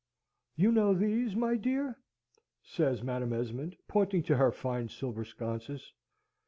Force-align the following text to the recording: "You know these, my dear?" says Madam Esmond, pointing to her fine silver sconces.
"You 0.55 0.71
know 0.71 0.95
these, 0.95 1.35
my 1.35 1.55
dear?" 1.57 1.95
says 2.63 3.03
Madam 3.03 3.33
Esmond, 3.33 3.75
pointing 3.87 4.23
to 4.23 4.35
her 4.37 4.51
fine 4.51 4.89
silver 4.89 5.23
sconces. 5.23 5.93